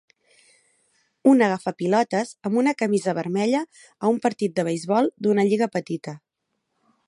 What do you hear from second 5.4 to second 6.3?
lliga petita.